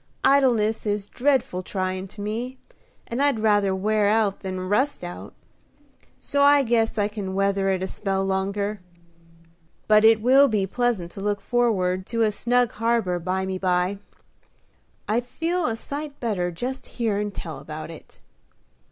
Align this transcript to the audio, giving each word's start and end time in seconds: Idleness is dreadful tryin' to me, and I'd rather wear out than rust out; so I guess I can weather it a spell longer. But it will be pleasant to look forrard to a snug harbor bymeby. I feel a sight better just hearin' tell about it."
Idleness 0.23 0.87
is 0.87 1.05
dreadful 1.05 1.61
tryin' 1.61 2.07
to 2.07 2.21
me, 2.21 2.57
and 3.05 3.21
I'd 3.21 3.39
rather 3.39 3.75
wear 3.75 4.07
out 4.09 4.39
than 4.39 4.61
rust 4.67 5.03
out; 5.03 5.35
so 6.17 6.41
I 6.41 6.63
guess 6.63 6.97
I 6.97 7.07
can 7.07 7.35
weather 7.35 7.69
it 7.69 7.83
a 7.83 7.85
spell 7.85 8.25
longer. 8.25 8.79
But 9.87 10.03
it 10.03 10.19
will 10.19 10.47
be 10.47 10.65
pleasant 10.65 11.11
to 11.11 11.21
look 11.21 11.39
forrard 11.39 12.07
to 12.07 12.23
a 12.23 12.31
snug 12.31 12.71
harbor 12.71 13.19
bymeby. 13.19 13.99
I 15.07 15.19
feel 15.21 15.67
a 15.67 15.75
sight 15.75 16.19
better 16.19 16.49
just 16.49 16.87
hearin' 16.97 17.29
tell 17.29 17.59
about 17.59 17.91
it." 17.91 18.21